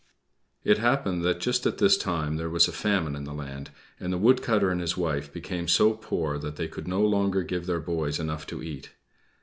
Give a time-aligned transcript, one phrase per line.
[0.63, 3.69] It happened that just at this time there was a famine in the land,
[3.99, 7.67] and the woodcutter and his wife became so poor that they could no longer give
[7.67, 8.93] their boys enough to eat.